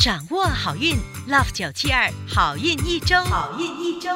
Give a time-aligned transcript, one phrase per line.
[0.00, 0.96] 掌握好运
[1.28, 4.08] ，Love 九七二好运一周，好运一周。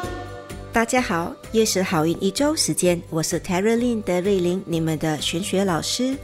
[0.72, 6.16] 大家好，又是好运一周时间，我是 Terry Lin 德瑞琳，你们的玄学老师。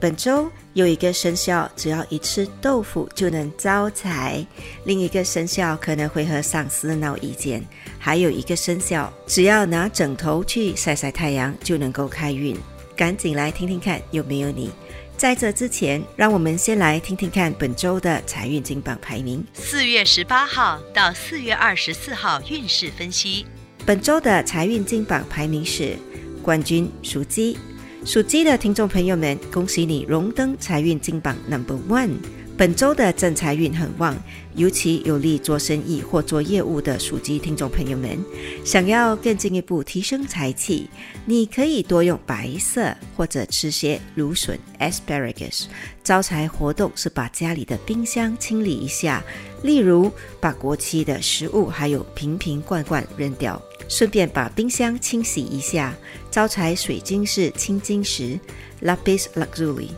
[0.00, 4.44] 本周有一个生肖，只要一吃豆腐就能招财；
[4.84, 7.60] 另一个生肖可能会和上司闹意见；
[8.00, 12.58] 还有一个生肖，只要拿枕头去晒晒太阳就能够开运。
[12.96, 14.72] 赶紧来听听看，有没有你？
[15.16, 19.44] 在这之前，让我们先来听听看本周的财运金榜排名。
[19.52, 23.46] 四月十八号到四月二十四号运势分析。
[23.86, 25.96] 本周的财运金榜排名是
[26.42, 27.56] 冠军属鸡，
[28.04, 32.16] 属鸡的听众朋友们，恭喜你荣登财运金榜 Number One。
[32.56, 34.16] 本周的正财运很旺，
[34.56, 38.18] 尤其有利做生意或做业务的属鸡听众朋友们，
[38.64, 40.88] 想要更进一步提升财气，
[41.26, 45.64] 你可以多用白色或者吃些芦笋 （asparagus）。
[46.04, 49.24] 招财活动是把家里的冰箱清理一下，
[49.62, 55.92] 例如把过期的食物还有瓶瓶罐罐扔掉，顺便把冰箱清洗一下。
[56.30, 58.38] 招财水晶是青金石
[58.82, 59.88] （lapis lazuli）。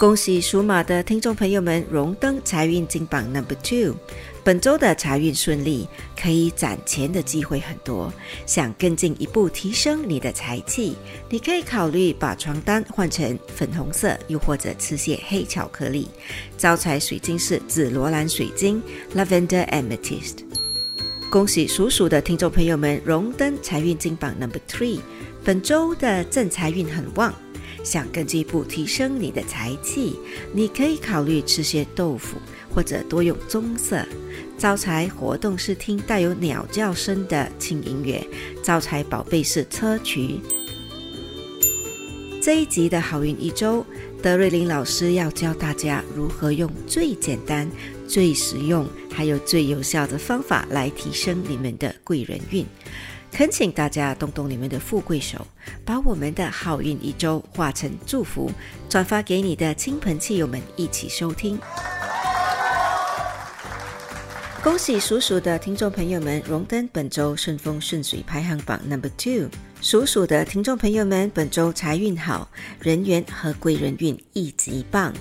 [0.00, 3.94] 恭喜属马的听众朋友们荣登财运金榜 Number Two。
[4.42, 5.86] 本周的财运顺利，
[6.18, 8.10] 可以攒钱的机会很多。
[8.46, 10.96] 想更进一步提升你的财气，
[11.28, 16.08] 你可以考虑把床单换成粉红色，又或者吃些黑巧克力。
[16.56, 18.82] 招财水晶是紫罗兰水晶
[19.14, 20.38] Lavender Amethyst。
[21.28, 25.00] 恭喜属鼠的听众朋友们荣登财运金榜 Number Three。
[25.44, 27.34] 本周的正财运很旺。
[27.82, 30.16] 想更进一步提升你的财气，
[30.52, 32.36] 你可以考虑吃些豆腐，
[32.74, 34.04] 或者多用棕色。
[34.58, 38.22] 招财活动是听带有鸟叫声的轻音乐。
[38.62, 40.38] 招财宝贝是砗磲。
[42.42, 43.84] 这一集的好运一周，
[44.22, 47.70] 德瑞琳老师要教大家如何用最简单、
[48.06, 52.64] 最实用，还有最有效的方法来提升你们的贵人运。
[53.32, 55.46] 恳请大家动动你们的富贵手，
[55.84, 58.50] 把我们的好运一周化成祝福，
[58.88, 61.58] 转发给你的亲朋戚友们一起收听。
[64.62, 69.48] 恭喜属鼠的听众朋友们荣登本周顺风顺水排行榜 Number Two。
[69.80, 72.46] 属鼠的听众朋友们，本周财运好，
[72.78, 75.14] 人缘和贵人运一级棒。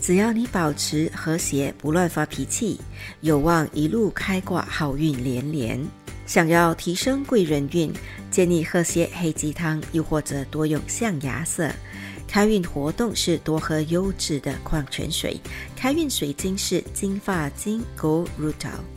[0.00, 2.80] 只要你保持和谐，不乱发脾气，
[3.20, 5.86] 有望一路开挂，好运连连。
[6.26, 7.92] 想要提升贵人运，
[8.30, 11.70] 建议喝些黑鸡汤，又或者多用象牙色。
[12.26, 15.40] 开运活动是多喝优质的矿泉水。
[15.76, 18.95] 开运水晶是金发晶 Gold Rutil。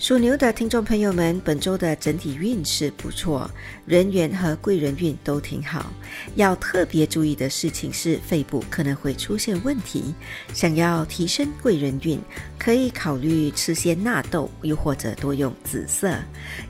[0.00, 3.48] 属牛的听众朋友们，本周的整体运势不错，
[3.84, 5.92] 人缘和贵人运都挺好。
[6.36, 10.14] 要特别注意的事情是肺部可能会出现问题。
[10.54, 12.18] 想要提升贵人运，
[12.58, 16.16] 可以考虑吃些纳豆，又或者多用紫色。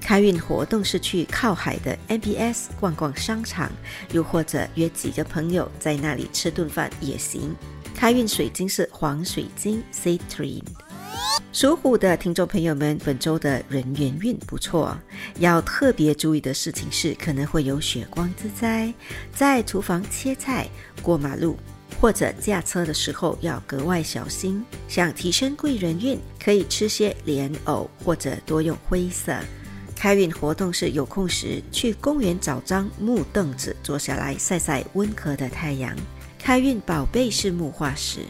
[0.01, 3.71] 开运活动是去靠海的 MBS 逛逛商场，
[4.11, 7.55] 又或者约几个朋友在那里吃顿饭也行。
[7.95, 10.65] 开运水晶是黄水晶 Citrine。
[11.53, 14.97] 属虎的听众朋友们，本周的人缘运不错，
[15.41, 18.93] 要特别注意的事情是，可能会有血光之灾，
[19.35, 20.69] 在厨房切菜、
[21.03, 21.57] 过马路
[22.01, 24.65] 或者驾车的时候要格外小心。
[24.87, 29.37] 想提升贵人运，可以吃些莲藕或者多用灰色。
[29.97, 35.95] 开运活动是有空时去公园找张木凳子坐下来晒晒温和的太阳。
[36.39, 38.21] 开运宝贝是木化石。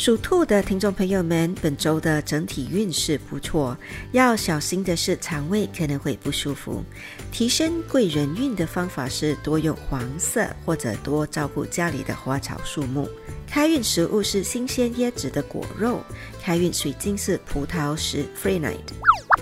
[0.00, 3.76] 属兔的听众朋友们，本周的整体运势不错，
[4.12, 6.82] 要小心的是肠胃可能会不舒服。
[7.30, 13.06] 提升贵人运的方法是多用黄色，或者多照顾家里的花草树木。
[13.46, 16.00] 开运食物是新鲜椰子的果肉。
[16.40, 18.78] 开运水晶是葡萄石 （Freenite）。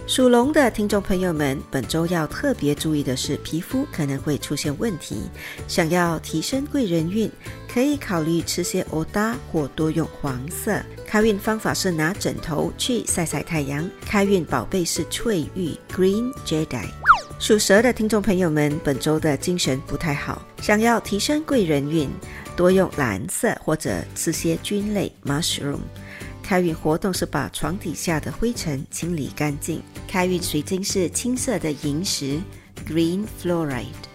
[0.09, 5.29] 属龙的听众朋友们，本周要特别注意的是皮肤可能会出现问题。
[5.69, 7.31] 想要提升贵人运，
[7.73, 10.81] 可以考虑吃些欧搭或多用黄色。
[11.07, 13.89] 开运方法是拿枕头去晒晒太阳。
[14.05, 16.89] 开运宝贝是翠玉 （Green Jade）。
[17.39, 22.09] 属蛇的听众朋友们，本周的精神不太好，想要提升贵人运。
[22.57, 25.79] 多用蓝色或者吃些菌类 （mushroom）。
[26.43, 29.81] 开运活动是把床底下的灰尘清理干净。
[30.09, 32.41] 开运水晶是青色的萤石
[32.89, 34.08] （green fluoride）。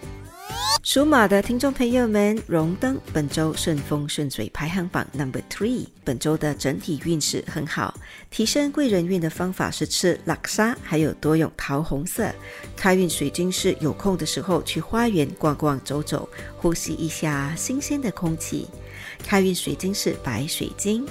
[0.93, 5.87] 属马的听众朋友们，荣登本周顺风顺水排行榜 number three。
[6.03, 7.97] 本周的整体运势很好，
[8.29, 12.31] 提升贵人运的方法是吃拉沙，还有多用桃红色。
[12.77, 18.67] 开运水晶是有空的时候去花园逛逛走走，呼吸一下新鲜的空气。
[19.17, 21.07] 开运水晶是白水晶。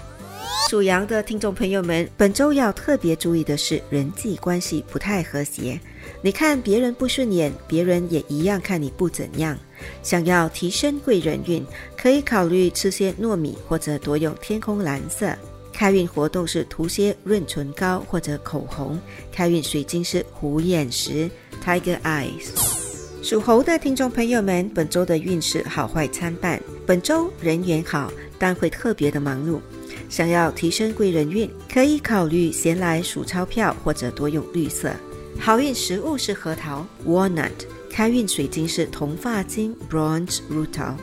[0.69, 5.78] 属羊的听众朋友们，本周要特别注意的是人际关系不太和谐。
[6.22, 9.58] 你看别人不顺眼，别人也一样看你不怎样。
[10.02, 11.64] 想要提升贵人运，
[11.96, 15.37] 可以考虑吃些糯米或者多用天空蓝色。
[15.72, 18.99] 开运活动是涂些润唇膏或者口红。
[19.31, 21.31] 开运水晶是虎眼石
[21.64, 22.50] （Tiger Eyes）。
[23.22, 26.60] 属猴的听众朋友们，本周的运势好坏参半。
[26.87, 29.60] 本周人缘好，但会特别的忙碌。
[30.12, 34.93] 想要提升贵人运，可以考虑先来数钞票或者多用绿色。
[35.38, 37.50] 好运食物是核桃 （walnut），
[37.91, 40.97] 开运水晶是铜发晶 （bronze rutil）。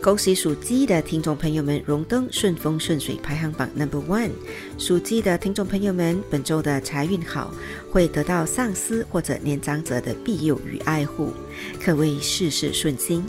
[0.00, 4.30] 恭喜属鸡的听众朋友们荣登顺风顺水排行榜 number one。
[4.78, 7.52] 属鸡的听众朋友们，本周的财运好，
[7.90, 11.32] 会得到上司或者年长者的庇佑与爱护，
[11.84, 13.24] 可谓事事顺心。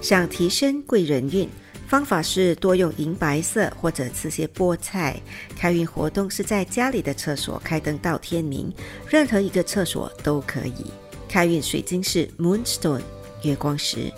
[0.00, 1.46] 想提升贵人运。
[1.92, 5.20] 方法是多用银白色或者吃些菠菜。
[5.54, 8.72] 开运活动是在家里的厕所开灯到天明，
[9.06, 10.86] 任何一个厕所都可以。
[11.28, 13.02] 开运水晶是 Moonstone
[13.42, 14.10] 月光石。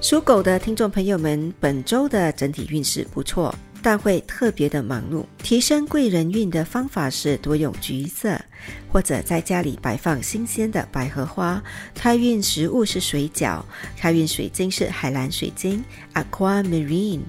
[0.00, 3.52] 属狗的听众朋友们，本周的整体运势不错。
[3.82, 5.24] 但会特别的忙碌。
[5.42, 8.40] 提升贵人运的方法是多用橘色，
[8.90, 11.62] 或者在家里摆放新鲜的百合花。
[11.94, 13.62] 开运食物是水饺，
[13.96, 15.82] 开运水晶是海蓝水晶
[16.14, 17.22] （Aquamarine）。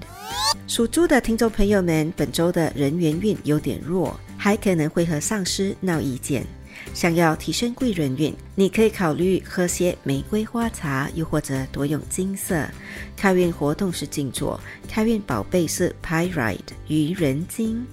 [0.66, 6.44] 属猪的听众朋友们，本周的人缘运有点弱，还可能会和上司闹意见。
[6.92, 12.66] 想要提升贵人运，你可以考虑喝些玫瑰花茶，又或者多用金色。
[13.16, 17.86] 开运活动是静坐，开运宝贝是 Pyrite 愚人金。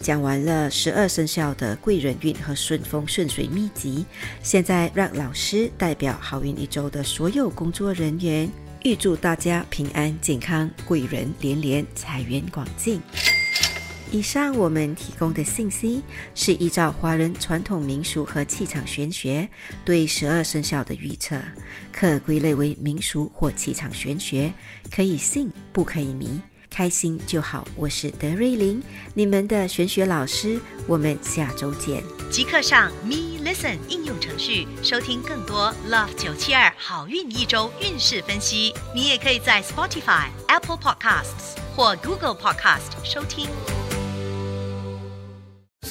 [0.00, 4.04] 讲完了十二生肖的贵人运和顺风顺水秘籍，
[4.42, 8.50] 现在让老师代表好运一周的所有工作人员，
[8.82, 13.00] 预祝大家平安健康，贵人连连，财源广进。
[14.12, 16.02] 以上我们提供的信息
[16.34, 19.48] 是依照华人传统民俗和气场玄学
[19.86, 21.40] 对十二生肖的预测，
[21.90, 24.52] 可归类为民俗或气场玄学，
[24.94, 26.38] 可以信不可以迷，
[26.68, 27.66] 开心就好。
[27.74, 28.82] 我是德瑞琳，
[29.14, 32.04] 你们的玄学老师，我们下周见。
[32.30, 38.74] 即刻上 Me Listen 应用程序收听更多 Love 九七二好运一周运势分析。
[38.94, 43.48] 你也可以在 Spotify、Apple Podcasts 或 Google Podcast 收听。